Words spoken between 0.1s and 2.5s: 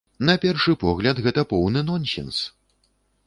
На першы погляд, гэта поўны нонсенс.